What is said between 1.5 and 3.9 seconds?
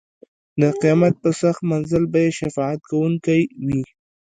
منزل به یې شفاعت کوونکی وي.